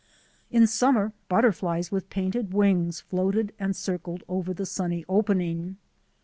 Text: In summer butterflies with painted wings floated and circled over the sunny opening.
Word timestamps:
In 0.49 0.65
summer 0.65 1.13
butterflies 1.29 1.91
with 1.91 2.09
painted 2.09 2.55
wings 2.55 3.01
floated 3.01 3.53
and 3.59 3.75
circled 3.75 4.23
over 4.27 4.51
the 4.51 4.65
sunny 4.65 5.05
opening. 5.07 5.77